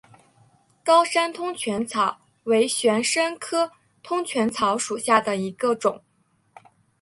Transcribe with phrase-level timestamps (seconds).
[0.83, 6.03] 高山通泉草为玄参科通泉草属下的一个种。